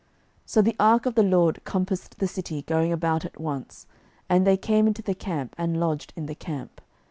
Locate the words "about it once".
2.91-3.85